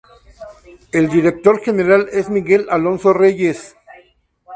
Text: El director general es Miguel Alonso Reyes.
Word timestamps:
El 0.91 1.09
director 1.09 1.61
general 1.61 2.09
es 2.11 2.27
Miguel 2.27 2.65
Alonso 2.71 3.13
Reyes. 3.13 3.75